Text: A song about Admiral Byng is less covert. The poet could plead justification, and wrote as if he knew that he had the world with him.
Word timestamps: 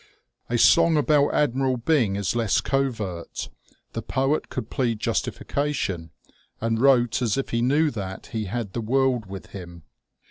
A 0.49 0.57
song 0.57 0.97
about 0.97 1.31
Admiral 1.31 1.77
Byng 1.77 2.15
is 2.15 2.35
less 2.35 2.59
covert. 2.59 3.49
The 3.93 4.01
poet 4.01 4.49
could 4.49 4.71
plead 4.71 4.99
justification, 4.99 6.09
and 6.59 6.81
wrote 6.81 7.21
as 7.21 7.37
if 7.37 7.49
he 7.49 7.61
knew 7.61 7.91
that 7.91 8.25
he 8.33 8.45
had 8.45 8.73
the 8.73 8.81
world 8.81 9.27
with 9.27 9.51
him. 9.51 9.83